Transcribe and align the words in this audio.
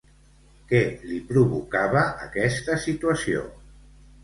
Què 0.71 0.79
li 1.09 1.19
provocava 1.33 2.07
aquesta 2.29 2.81
situació? 2.89 3.47